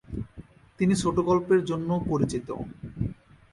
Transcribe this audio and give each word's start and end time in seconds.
তিনি 0.79 0.93
ছোট 0.95 1.15
গল্পের 1.19 1.61
জন্যও 1.65 1.99
পরিচিত। 2.09 2.47